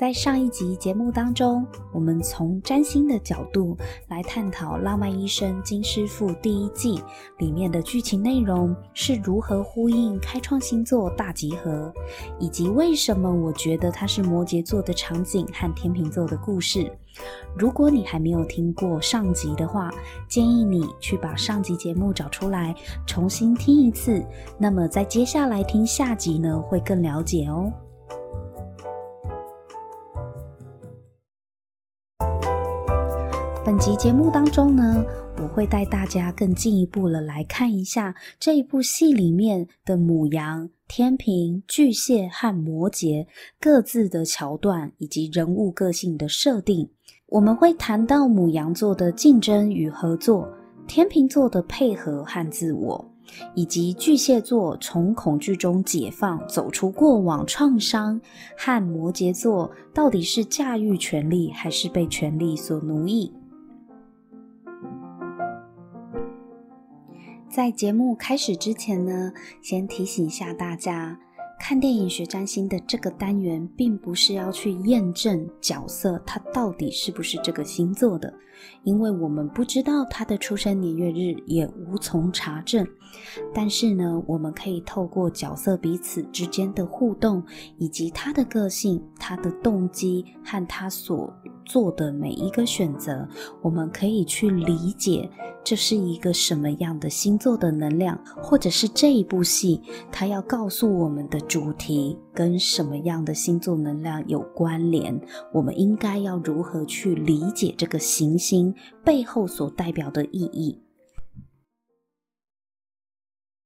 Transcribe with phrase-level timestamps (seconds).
[0.00, 1.62] 在上一集节目当中，
[1.92, 3.76] 我们从占星的角度
[4.08, 7.02] 来探讨《浪漫医生金师傅》第一季
[7.36, 11.92] 里面的剧情内容是如何呼应开创星座大集合，
[12.38, 16.90] 以及为什么我觉得它是摩羯座的场景和天秤座的故事。
[17.54, 19.90] 如果你还没有听过上集的话，
[20.26, 22.74] 建议你去把上集节目找出来
[23.06, 24.24] 重新听一次。
[24.56, 27.70] 那么在接下来听下集呢，会更了解哦。
[33.70, 35.00] 本集节目当中呢，
[35.40, 43.24] 我会带大家更进一步的来看一下这一部戏里面的母羊、天秤、巨蟹和摩羯
[43.60, 46.90] 各自的桥段以及人物个性的设定。
[47.28, 50.48] 我们会谈到母羊座的竞争与合作，
[50.88, 53.08] 天秤座的配合和自我，
[53.54, 58.20] 以及巨蟹座从恐惧中解放，走出过往创伤，
[58.58, 63.32] 和摩羯座到底是驾驭权力还是被权力所奴役。
[67.50, 71.18] 在节目开始之前呢，先提醒一下大家，
[71.58, 78.32] 看电影学占星的这个单元，并不是要去验证角色他到底是不是这个星座的，
[78.84, 82.86] 因为我们不知道他的出生年月日，也无从查证。
[83.52, 87.42] 但是呢，我们可以透过角色彼此之间的互动，
[87.78, 91.34] 以及他的个性、他的动机和他所
[91.69, 93.27] 做的每一个选择，
[93.61, 95.29] 我们可以去理解。
[95.63, 99.81] 这是一个什么样的星座的能量，或者是这一部戏
[100.11, 105.19] 它要告诉我们的主题跟什么样的星座能量有关联？
[105.51, 110.83] 我们应该要如何去理解这个行星背后所代表的意义？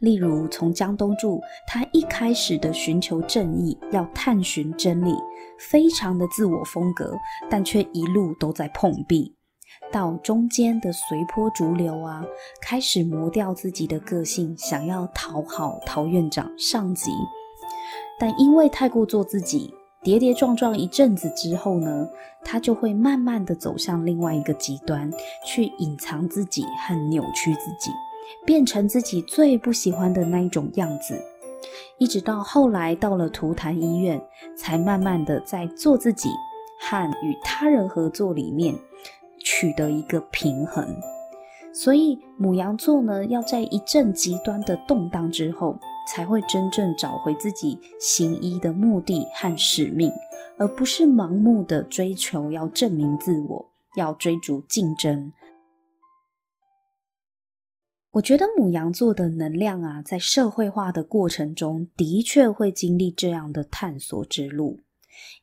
[0.01, 5.15] 例如，从江东柱他一开始的寻求正义，要探寻真理，
[5.59, 7.15] 非常的自我风格，
[7.49, 9.33] 但却一路都在碰壁。
[9.93, 12.25] 到中间的随波逐流啊，
[12.61, 17.11] 开始磨掉自己的个性，想要讨好陶院长上级，
[18.19, 22.09] 但因为太过做自己，跌跌撞撞一阵子之后呢，
[22.45, 25.11] 他就会慢慢的走向另外一个极端，
[25.45, 27.91] 去隐藏自己和扭曲自己，
[28.47, 31.21] 变成自己最不喜欢的那一种样子，
[31.99, 34.23] 一直到后来到了图坛医院，
[34.57, 36.31] 才慢慢的在做自己
[36.81, 38.75] 和与他人合作里面。
[39.41, 40.87] 取得一个平衡，
[41.73, 45.79] 所以母羊座呢，要在一阵极端的动荡之后，
[46.09, 50.13] 才会真正找回自己行医的目的和使命，
[50.59, 55.33] 而不是盲目的追求要证明自我，要追逐竞争。
[58.13, 64.81] 我觉得母羊座的能量啊，在社会化的过程中，的确会经历这样的探索之路，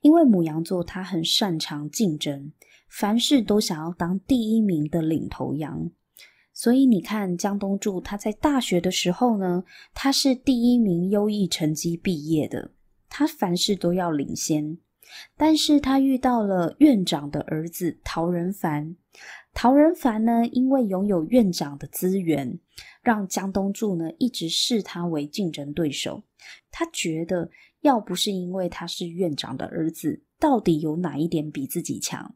[0.02, 2.52] 因为母羊座他很擅长竞争。
[2.98, 5.92] 凡事都想要当第一名的领头羊，
[6.52, 9.64] 所以你看江东柱他在大学的时候呢，
[9.94, 12.72] 他是第一名优异成绩毕业的，
[13.08, 14.80] 他凡事都要领先。
[15.38, 18.96] 但是他遇到了院长的儿子陶仁凡，
[19.54, 22.60] 陶仁凡呢，因为拥有院长的资源，
[23.04, 26.24] 让江东柱呢一直视他为竞争对手。
[26.72, 27.52] 他觉得
[27.82, 32.34] 要不是因为他是院长的儿子，到底有哪一点比自己强？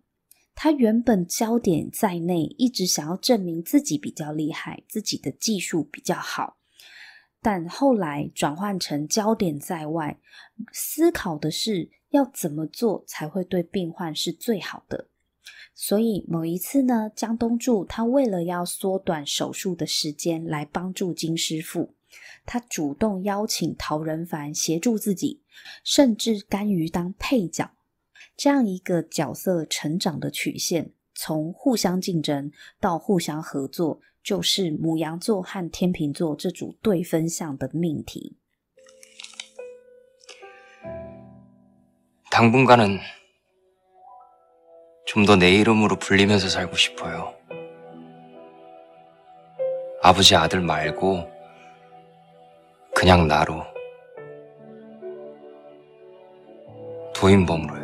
[0.64, 6.58] 他原本焦点在内，一直想要证明自己比较厉害，自己的技术比较好。
[7.42, 10.20] 但后来转换成焦点在外，
[10.72, 15.08] 思考的是要怎么做才会对病患是最好的。
[15.74, 21.96] 所以某一次呢，江东柱他为了要缩短手术的时间来帮助金师傅，
[22.46, 25.42] 他主动邀请陶仁凡协助自己，
[25.84, 27.72] 甚至甘于当配角。
[28.41, 32.51] 这样一个角色成长的曲线，从互相竞争
[32.81, 38.37] 到互相合作，就是牡羊座和天秤座这组对分相的命题。
[42.31, 42.99] 당분간은
[45.07, 47.35] 좀 더 내 이름으로 불리면서 살고 싶어요.
[50.03, 51.27] 아버지 아들 말고
[52.95, 53.63] 그냥 나로
[57.15, 57.80] 도인범으로요.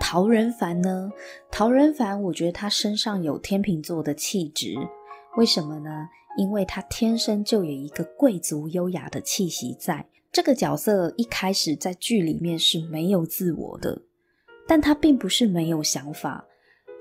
[0.00, 1.12] 陶仁凡呢？
[1.52, 4.74] 陶仁凡，我觉得他身上有天秤座的气质，
[5.36, 6.08] 为什么呢？
[6.36, 10.04] 因为他天生就有一个贵族优雅的气息在。
[10.32, 14.02] 这个角色一开始在剧里面是没有自我的。
[14.66, 16.46] 但他并不是没有想法，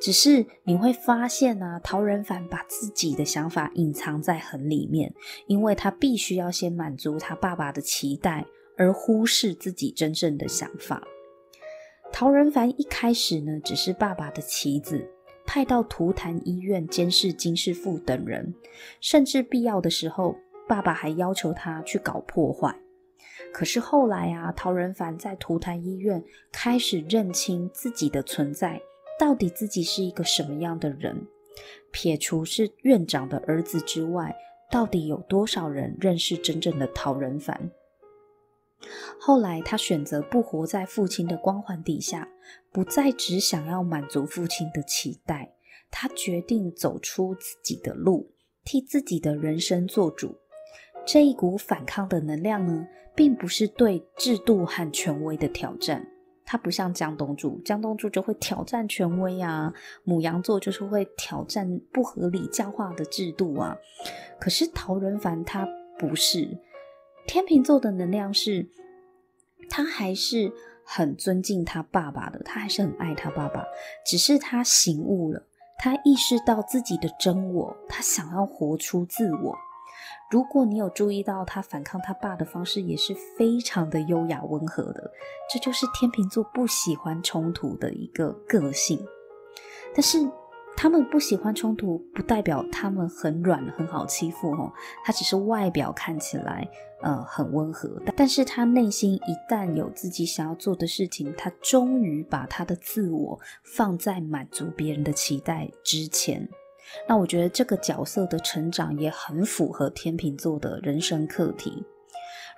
[0.02, 5.14] 只是你会发现啊，陶仁凡把自己的想法隐藏在很里面，
[5.48, 8.46] 因为他必须要先满足他爸爸的期待，
[8.78, 11.04] 而忽视自己真正的想法。
[12.12, 15.10] 陶仁凡一开始呢，只是爸爸的棋子，
[15.46, 18.54] 派到图坛医院监视金师傅等人，
[19.00, 20.36] 甚至必要的时候，
[20.68, 22.76] 爸爸还要求他去搞破坏。
[23.54, 26.22] 可是后来啊，陶仁凡在图坛医院
[26.52, 28.82] 开始认清自己的存在，
[29.18, 31.26] 到底自己是一个什么样的人？
[31.92, 34.36] 撇除是院长的儿子之外，
[34.70, 37.72] 到底有多少人认识真正的陶仁凡？
[39.20, 42.28] 后来他选择不活在父亲的光环底下，
[42.72, 45.54] 不再只想要满足父亲的期待，
[45.92, 48.32] 他决定走出自己的路，
[48.64, 50.38] 替自己的人生做主。
[51.06, 56.08] 这一股反抗的能量呢，并不是对制度和权威的挑战，
[56.46, 59.74] 它不像江东柱，江东柱就会挑战权威啊，
[60.04, 63.76] 母羊座就是会挑战不合理僵化的制度啊。
[64.40, 65.68] 可是陶仁凡他
[65.98, 66.58] 不是，
[67.30, 68.68] 天秤座的能量是，
[69.70, 70.52] 他还是
[70.84, 73.64] 很尊敬他爸爸的，他还是很爱他爸爸，
[74.04, 75.44] 只是他醒悟了，
[75.78, 79.56] 他意识到自己的真我，他想要活出自我。
[80.32, 85.12] 如果你有注意到他反抗他爸的方式，也是非常的优雅温和的，
[85.54, 89.00] 这就是天秤座不喜欢冲突的一个个性。
[89.94, 90.18] 但是
[90.82, 94.72] 他们不喜欢冲突，不代表他们很软很好欺负哦。
[95.04, 96.66] 他只是外表看起来
[97.02, 103.38] 呃很温和，但是他内心一旦有自己想要做的事情，他终于把他的自我
[103.76, 106.48] 放在满足别人的期待之前。
[107.10, 111.84] 那我觉得这个角色的成长也很符合天秤座的人生课题。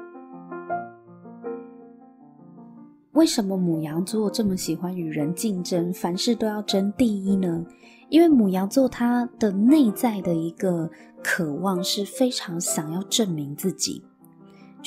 [3.13, 7.63] 为什么牡羊座这么喜欢与人竞争，凡事都要争第一呢？
[8.09, 10.89] 因为牡羊座他的内在的一个
[11.23, 14.03] 渴望是非常想要证明自己，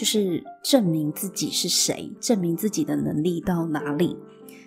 [0.02, 4.18] 就是证明自己是谁，证明自己的能力到哪里。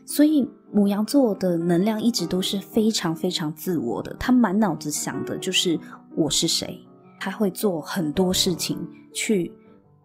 [0.06, 5.76] 所以母羊座的能量一直都是非常非常自我的，他满脑子想的就是
[6.14, 6.78] 我是谁，
[7.18, 8.78] 他会做很多事情
[9.12, 9.52] 去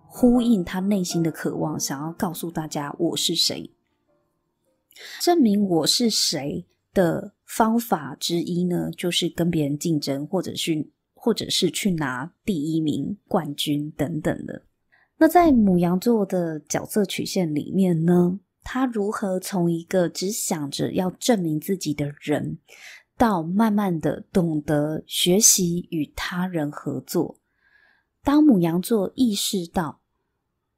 [0.07, 3.71] 呼应他内心的渴望，想要告诉大家我是谁，
[5.21, 14.63] 证明我是谁的方法之一呢，就是跟别人竞争，或者是或者是去拿第一名、冠军等等的。
[15.21, 22.57] 那在母羊座的角色曲线里面呢，他如何从一个只想着要证明自己的人，
[23.17, 27.37] 到慢慢的懂得学习与他人合作？
[28.23, 29.99] 当母羊座意识到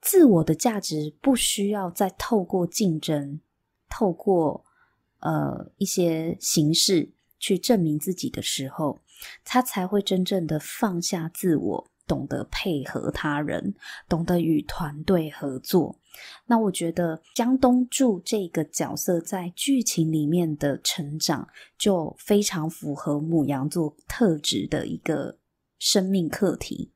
[0.02, 3.40] 自我的价值不需要再透过竞争，
[3.88, 4.66] 透过
[5.20, 9.02] 呃，一些形式去证明自己的时候，
[9.46, 13.74] 他才会真正的放下自我，懂得配合他人，
[14.10, 15.98] 懂得与团队合作，
[16.46, 25.38] 那我觉得江东柱这个角色在剧情里面的成长，就非常符合母羊座特质的一个
[25.80, 26.92] 生命课题。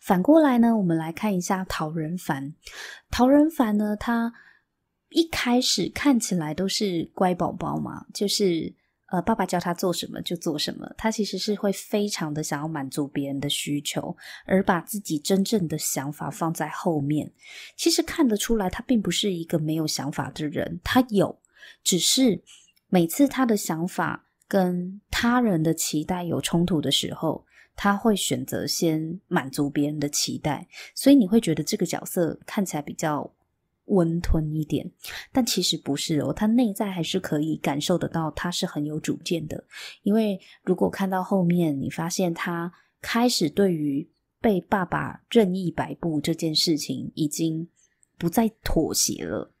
[0.00, 2.54] 反过来呢，我们来看一下陶仁凡。
[3.10, 4.32] 陶仁凡呢，他
[5.10, 8.74] 一开始看起来都是乖宝宝嘛，就是。
[9.08, 17.32] 呃，爸爸叫他做什么就做什么，他其实是会非常的想要满足别人的需求，而把自己真正的想法放在后面。
[17.76, 21.38] 其实看得出来，他并不是一个没有想法的人，他有，
[21.84, 22.42] 只是
[22.88, 27.46] 每次他的想法跟他人的期待有冲突的时候，
[27.76, 33.32] 他会选择先满足别人的期待，所以你会觉得这个角色看起来比较。
[33.86, 34.90] 温吞一点，
[35.32, 39.64] 但其实不是哦，他内在还是可以感受得到，他是很有主见的。
[40.02, 47.68] 因为如果看到后面，你发现他开始对于被爸爸任意摆布这件事情，已经
[48.18, 49.52] 不再妥协了。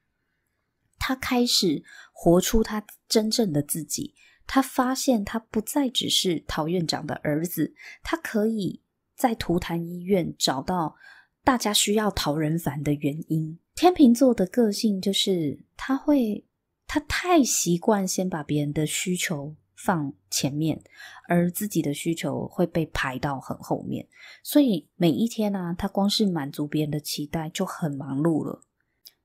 [0.98, 4.14] 他开始活出他真正的自己，
[4.46, 8.82] 他发现他不再只是陶院长的儿子，他可以
[9.14, 10.96] 在图坛医院找到
[11.44, 13.58] 大家需要陶仁凡的原因。
[13.76, 16.46] 天秤座的个性就是他会，
[16.86, 20.82] 他太习惯先把别人的需求放前面，
[21.28, 24.08] 而自己的需求会被排到很后面。
[24.42, 28.62] 所以每一天呢、啊，他光是满足别人的期待就很忙碌了。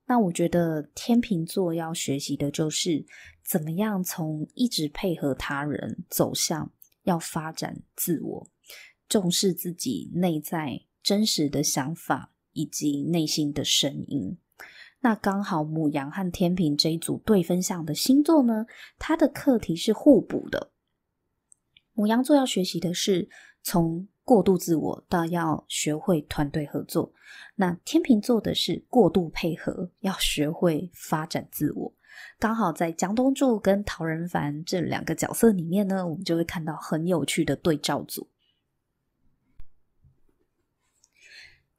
[0.04, 3.06] 那我觉得天秤座要学习的就是
[3.42, 6.70] 怎么样从一直配合他人走向
[7.04, 8.46] 要发展自我，
[9.08, 14.36] 重视自己内在真实的想法以及内心的声音。
[15.00, 18.66] 那刚好母羊和天秤这一组对分相的星座呢，
[18.98, 20.70] 它的课题是互补的。
[21.94, 23.28] 母羊座要学习的是
[23.62, 27.12] 从过度自我到要学会团队合作，
[27.56, 31.92] 那天秤座的是过度配合，要学会发展自我。
[32.38, 38.28] 刚好在江东柱跟陶仁凡这两个角色里面呢，我们就会看到很有趣的对照组。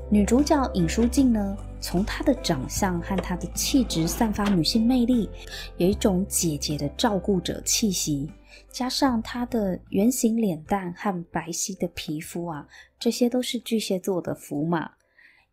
[0.10, 5.30] 女主角尹书静呢，从她的长相和她的气质散发女性魅力，
[5.78, 8.32] 有一种姐姐的照顾者气息，
[8.70, 12.68] 加上她的圆形脸蛋和白皙的皮肤啊，
[13.00, 14.92] 这些都是巨蟹座的符码。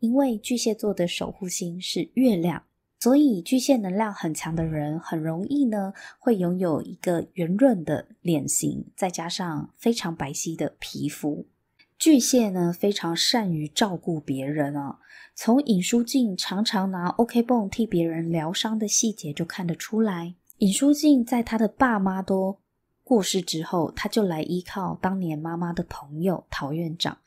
[0.00, 2.62] 因为巨蟹座的守护星是月亮。
[3.05, 11.45] 所以巨蟹能量很强的人，很容易呢会拥有一个圆润的脸型，再加上非常白皙的皮肤。
[11.99, 14.97] 巨蟹呢非常善于照顾别人啊，
[15.35, 20.33] 从尹书静常常拿 OK 绷替别人疗伤的细节就看得出来。
[20.57, 22.57] 尹书静在他的爸妈都
[23.03, 27.19] 过世之后，他就来依靠当年妈妈的朋友陶院长，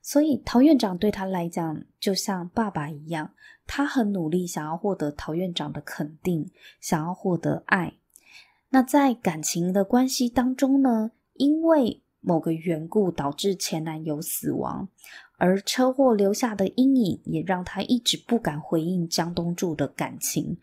[0.00, 3.32] 所以陶院长对他来讲就像爸爸一样。
[3.66, 7.94] 他很努力，想要获得陶院长的肯定，想要获得爱。
[8.70, 14.88] 那在感情的关系当中呢，因为某个缘故导致前男友死亡，
[15.38, 20.58] 而车祸留下的阴影也让他一直不敢回应江东柱的感情。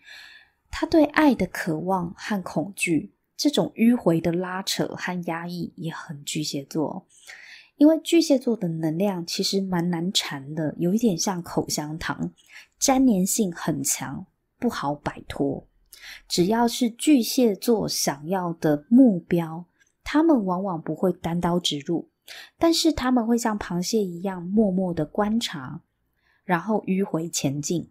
[0.69, 7.05] 他对爱的渴望和恐惧，这种迂回的拉扯和压抑也很巨蟹座。
[7.77, 12.31] 因为巨蟹座的能量其实蛮难缠的，有一点像口香糖，
[12.85, 14.25] 粘黏性很强，
[14.59, 15.65] 不好摆脱。
[16.27, 19.65] 只要是巨蟹座想要的目标，
[20.03, 22.09] 他们往往不会单刀直入，
[22.57, 25.79] 但是他们会像螃蟹一样默默的观察，
[26.43, 27.89] 然后迂回前进。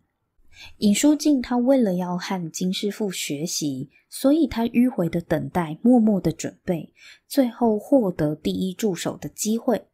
[0.78, 6.92] 尹书静他为了要和金师傅学习，所以他迂回的等待，默默的准备，
[7.26, 9.86] 最后获得第一助手的机会。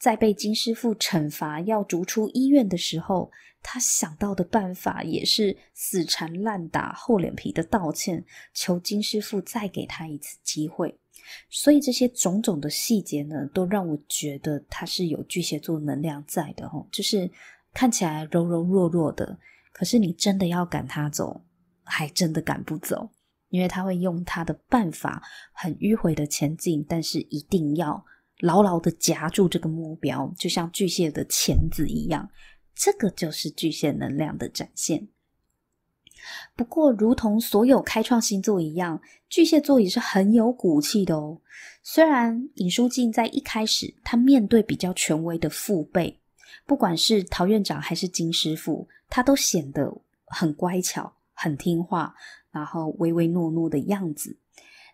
[0.00, 3.30] 在被金师傅惩罚要逐出医院的时候，
[3.62, 8.24] 他想到的办法也是死缠烂打、厚脸皮的道歉，
[8.54, 10.98] 求金师傅再给他一次机会。
[11.48, 17.30] 所以这些种种的细节呢，都让我觉得他是有巨蟹座能量在的哦，就是
[17.72, 19.38] 看起来柔柔弱弱的。
[19.72, 21.44] 可是你真的要赶他走，
[21.84, 23.08] 还真的赶不走，
[23.48, 28.04] 因为他会用他的办法，很迂回的前进，但是一定要
[28.40, 32.28] 牢牢的夹住这个目标，就像巨蟹的钳子一样。
[32.82, 35.08] 这个就是巨蟹能量的展现。
[36.56, 41.42] 不过，如同所有开创星座一样，巨蟹座也是很有骨气的哦。
[41.82, 46.18] 虽然尹书静在一开始，他面对比较权威的父辈，
[46.64, 48.88] 不管是陶院长还是金师傅。
[49.10, 52.14] 他都显得很乖巧、很听话，
[52.50, 54.38] 然后唯唯诺诺的样子。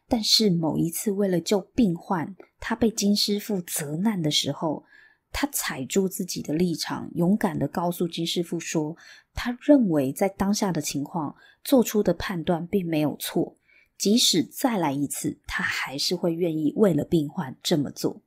[0.08, 4.84] 但是某一次，为了救病患，他被金师傅责难的时候，
[5.32, 8.96] 他踩住自己的立场，勇敢的告诉金师傅说
[9.34, 13.56] ：“他认为在当下的情况做出的判断并没有错，
[13.98, 18.22] 即使再来一次，他还是会愿意为了病患这么做。”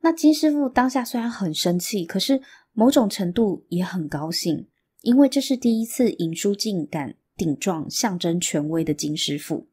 [0.00, 4.68] 那金师傅当下虽然很生气，可是某种程度也很高兴。
[5.02, 9.66] 因为这是第一次尹书静敢顶撞象征权威的金师傅，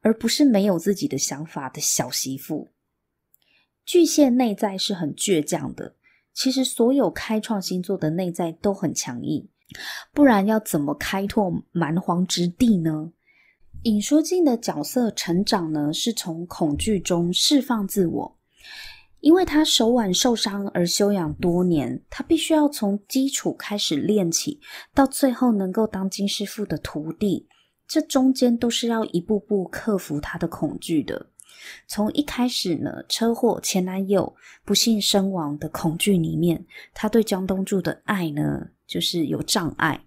[0.00, 2.68] 而不是没有自己的想法的小媳妇。
[3.90, 5.96] 巨蟹内在是很倔强的，
[6.32, 9.48] 其实所有开创星座的内在都很强硬，
[10.14, 13.10] 不然要怎么开拓蛮荒之地呢？
[13.82, 18.38] 尹书静的角色成长呢，是从恐惧中释放自我。
[19.18, 24.60] 因为他手腕受伤而休养多年，他必须要从基础开始练起，
[24.94, 27.48] 到最后能够当金师傅的徒弟，
[27.88, 31.29] 这中间都是要一步步克服他的恐惧的。
[31.86, 34.34] 从一开始呢，车祸、前男友
[34.64, 40.00] 不幸身亡的恐惧里面，他对江东柱的爱呢，就是有障碍。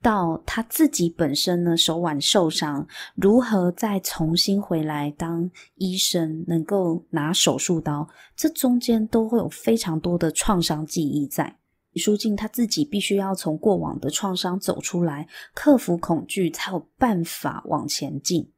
[0.00, 11.56] 到他自己本身呢，手腕受伤，如何再重新回来当医生，能够拿手术刀，这中间都会有非常多的创伤记忆在。
[11.92, 18.48] 李书静他自己必须要从过往的创伤走出来，克服恐惧，才有办法往前进。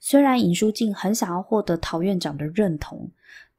[0.00, 3.10] 虽然尹书静很想要获得陶院长的认同。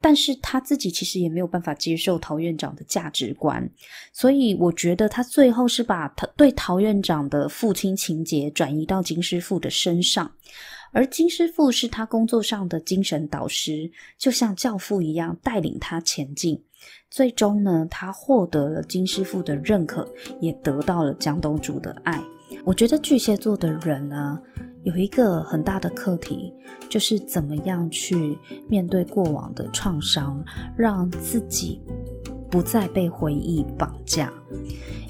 [0.04, 3.70] 但是他自己其实也没有办法接受陶院长的价值观，
[4.12, 10.32] 所以我觉得他最后是把他对陶院长的父亲情结转移到金师傅的身上，
[10.90, 16.60] 而金师傅是他工作上的精神导师，就像教父一样带领他前进。
[17.08, 22.20] 最终呢，他获得了金师傅的认可，也得到了江东主的爱。
[22.64, 24.38] 我觉得巨蟹座的人呢，
[24.84, 26.52] 有一个很大的课题，
[26.88, 30.42] 就是怎么样去面对过往的创伤，
[30.76, 31.80] 让自己
[32.48, 34.32] 不再被回忆绑架。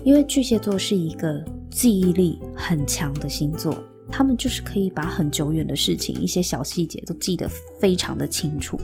[0.03, 3.77] 因为巨蟹座是一个记忆力很强的星座，
[4.11, 7.47] 他们就是可以把很久远的事情，一些小细节都记得
[7.79, 8.81] 非常的清楚。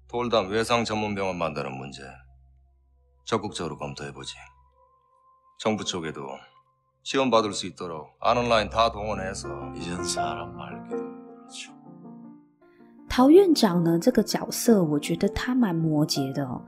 [0.08, 2.02] 돌담 외상 전문 병원 만드는 문제
[3.24, 4.36] 적극적으로 검토해보지.
[5.58, 6.28] 정부 쪽에도
[7.02, 11.72] 지원받을 수 있도록 아는 라인 다 동원해서 이젠 사람 말기도 그렇죠.
[13.08, 16.62] 陶院长呢，这个角色，我觉得他蛮摩羯的哦。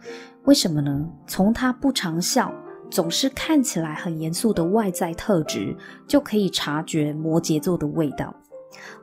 [0.44, 1.08] 为什么呢？
[1.26, 2.52] 从他不常笑，
[2.90, 5.76] 总是看起来很严肃的外在特质，
[6.06, 8.34] 就可以察觉摩羯座的味道。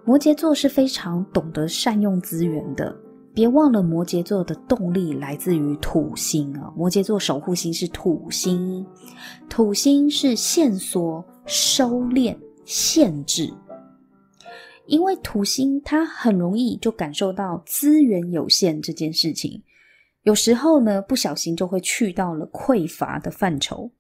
[0.05, 2.95] 摩羯座是非常懂得善用资源的，
[3.33, 8.85] 别忘了摩羯座的动力来自于土星啊，摩羯座守护星是土星，
[9.49, 13.53] 土星是线索、收敛、限制。
[14.87, 19.63] 因为土星它很容易就感受到资源有限这件事情，
[20.25, 23.93] 有时候呢不小心就会去到了匮乏的范畴，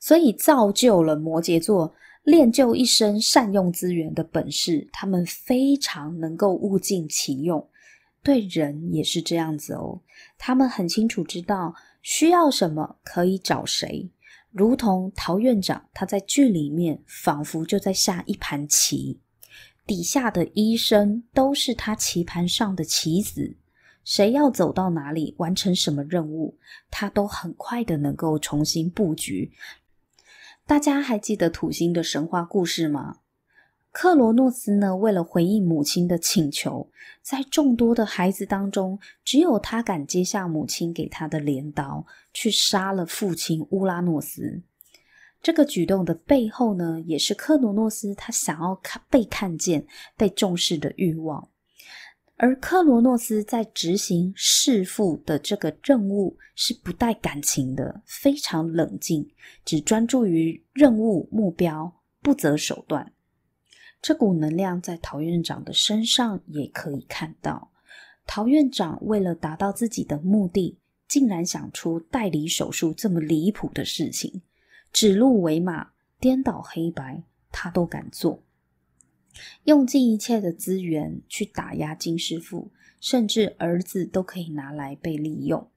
[0.00, 1.92] 所以造就了摩羯座
[2.26, 7.64] 练就一身善用资源的本事，他们非常能够物尽其用。
[8.20, 10.00] 对人也是这样子哦，
[10.36, 14.10] 他们很清楚知道需要什么可以找谁，
[14.50, 19.20] 如同陶院长他在剧里面仿佛就在下一盘棋，
[19.86, 23.54] 底下的医生都是他棋盘上的棋子，
[24.02, 26.58] 谁要走到哪里完成什么任务，
[26.90, 29.52] 他都很快的能够重新布局。
[30.66, 33.18] 大家还记得土星的神话故事吗？
[33.92, 36.90] 克罗诺斯呢，为了回应母亲的请求，
[37.22, 44.60] 在众多的孩子当中，只有他敢接下母亲给他的镰刀，去杀了父亲乌拉诺斯。
[45.40, 51.48] 这个举动的背后呢，也是克罗诺斯他想要看被看见、被重视的欲望。
[52.38, 59.26] 而克罗诺斯在执行弑父的这个任务，是不带感情的，非常冷静，
[59.64, 63.12] 只专注于任务目标，不择手段。
[64.02, 67.72] 这股能量在陶院长的身上也可以看到。
[68.26, 74.42] 陶院长为了达到自己的目的，竟然想出代理手术这么离谱的事情，
[74.92, 78.42] 指鹿为马、颠倒黑白，他都敢做，
[79.64, 82.70] 用尽一切的资源去打压金师傅，
[83.00, 85.68] 甚至儿子都可以拿来被利用。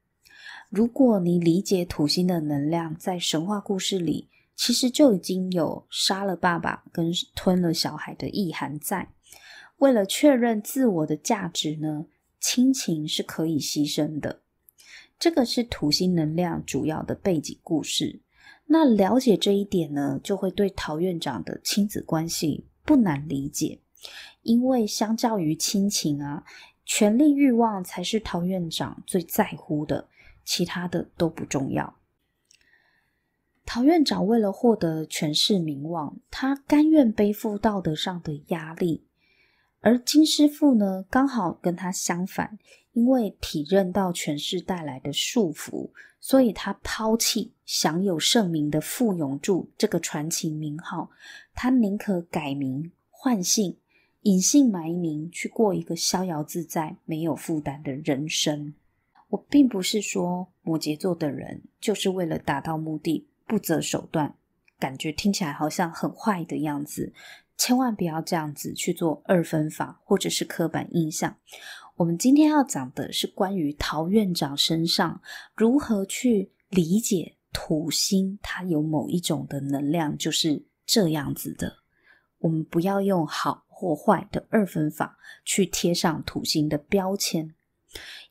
[0.70, 4.30] 如果你理解土星的能量，在神话故事里。
[4.62, 9.14] 其实就已经有杀了爸爸跟吞了小孩的意涵在。
[9.78, 12.08] 为了确认自我的价值呢，
[12.42, 14.42] 亲情是可以牺牲的。
[15.18, 18.20] 这个是土星能量主要的背景故事。
[18.66, 23.80] 那了解这一点呢，就会对陶院长的亲子关系不难理解。
[24.42, 26.44] 因为相较于亲情啊，
[26.84, 30.08] 权力欲望才是陶院长最在乎的，
[30.44, 32.00] 其他的都不重要。
[33.64, 39.04] 陶院长为了获得权势名望，他甘愿背负道德上的压力；
[39.82, 42.58] 而金师傅呢，刚好跟他相反，
[42.94, 51.12] 因为体认到权势带来的束缚，所以他抛弃享有盛名的傅永柱这个传奇名号，
[51.54, 53.78] 他宁可改名换姓，
[54.24, 58.74] 隐姓埋名，去过一个逍遥自在、没有负担的人生。
[59.28, 63.28] 我并不是说摩羯座的人就是为了达到目的。
[63.46, 64.34] 不择手段，
[64.80, 67.14] 感觉听起来好像很坏的样子。
[67.56, 71.36] 千万不要这样子去做二分法，或者是刻板印象。
[71.98, 75.22] 我们今天要讲的是关于陶院长身上
[75.56, 81.78] 如何去理解土星，它有某一种的能量，就是这样子的。
[82.40, 87.54] 我们不要用好或坏的二分法去贴上土星的标签，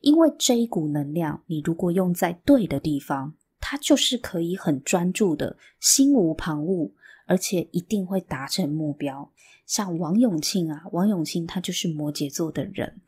[0.01, 3.35] 因为这一股能量，你如果用在对的地方。
[3.61, 6.89] 它就是可以很专注的，心无旁骛，
[7.27, 9.29] 而且一定会达成目标。
[9.65, 13.01] 像王永庆啊，王永庆他就是摩羯座的人，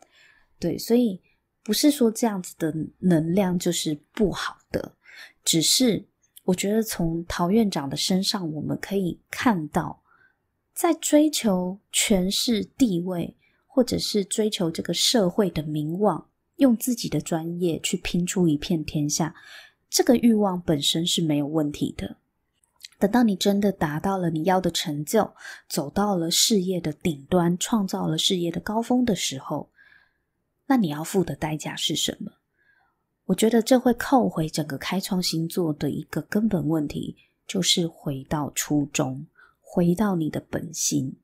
[0.59, 1.21] 对，所以
[1.63, 4.93] 不是说这样子的能量就是不好的，
[5.43, 6.05] 只是
[6.43, 10.01] 我觉得从陶院长的身上，我们可以看到，
[10.73, 13.35] 在追求权势地位，
[13.67, 19.35] 或者是追求这个社会的名望，用自己的专业去拼出一片天下。
[19.89, 22.17] 这个欲望本身是没有问题的。
[22.97, 25.33] 等到你真的达到了你要的成就，
[25.67, 29.71] 走到了事业的顶端，创造了事业的高峰的时候，
[30.67, 32.31] 那你要付的代价是什么？
[33.31, 37.15] 我觉得这会扣回整个开创星座的一个根本问题，
[37.47, 39.25] 就是回到初衷，
[39.61, 41.15] 回到你的本心。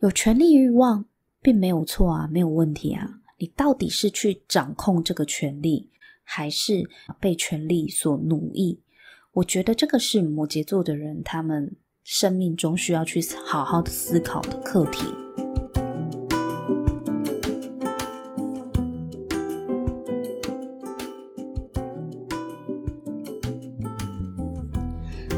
[0.00, 1.06] 有权力欲望
[1.40, 3.20] 并没有错啊，没有问题啊。
[3.38, 5.88] 你到底是去掌控这个权力，
[6.22, 6.86] 还是
[7.18, 8.78] 被权力所奴役？
[9.32, 15.06] 我觉得这个是摩羯座的人他们生命中需要去好好的思考的课题。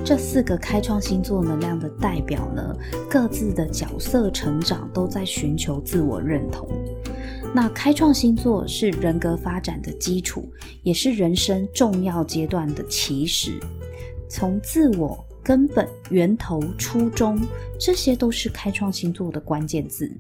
[0.05, 2.77] 这四个开创星座能量的代表呢，
[3.09, 6.69] 各自的角色成长都在寻求自我认同。
[7.55, 10.47] 那开创星座是人格发展的基础，
[10.83, 13.59] 也是人生重要阶段的起始。
[14.29, 17.41] 从自我、根本、源头、初衷，
[17.81, 20.15] 这些都是开创星座的关键字。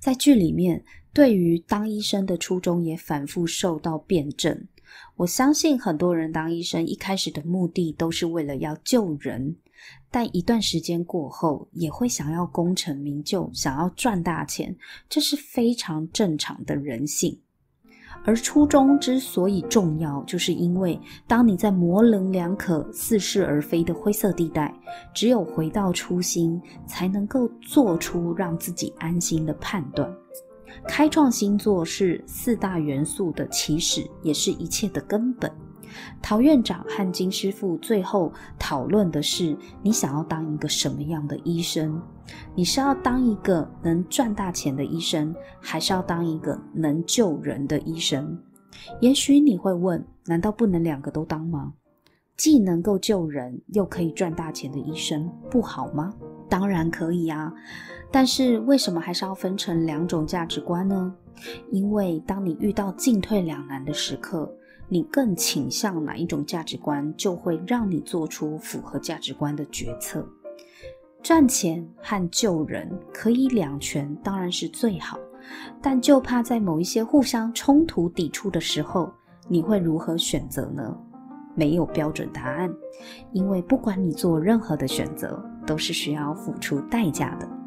[0.00, 4.66] 在剧里面，对于当医生的初衷也反复受到辩证。
[5.16, 9.56] 我相信很多人当医生一开始的目的都是为了要救人，
[10.10, 14.74] 但一段时间过后，也会想要功成名就，想要赚大钱，
[15.08, 17.38] 这是非常正常的人性。
[18.24, 24.72] 而初衷之所以重要，就是因为当你在模棱两可、似是而非的灰色地带，
[25.12, 30.08] 只有回到初心，才能够做出让自己安心的判断。
[30.86, 35.50] 开创新作是四大元素的起始，也是一切的根本。
[36.22, 42.00] 陶院长和金师傅最后讨论的是：你想要当一个什么样的医生？
[42.54, 48.38] 你是要当一个能赚大钱的医生，还是要当一个能救人的医生？
[49.00, 51.74] 也许你会问：难道不能两个都当吗？
[52.38, 56.10] 既能够救人，又可以赚大钱的医生，不好吗？
[56.52, 57.50] 当然可以啊。
[58.10, 61.14] 但是为什么还是要分成两种价值观呢？
[61.70, 64.54] 因为当你遇到进退两难的时刻，
[64.86, 70.28] 你更倾向哪一种价值观，就会让你做出符合价值观的决策。
[71.22, 75.18] 赚钱和救人可以两全，当然是最好。
[75.80, 79.10] 但就怕在某一些互相冲突、抵触的时候，
[79.48, 80.94] 你会如何选择呢？
[81.54, 82.70] 没有标准答案，
[83.32, 87.61] 因为不管你做任何的选择，都是需要付出代价的。